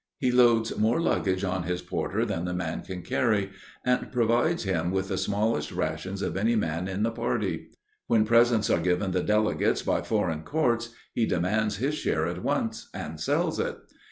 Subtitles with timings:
[0.17, 3.51] He loads more luggage on his porter than the man can carry,
[3.85, 7.67] and provides him with the smallest rations of any man in the party.
[8.07, 12.89] When presents are given the delegates by foreign courts, he demands his share at once,
[12.95, 13.77] and sells it.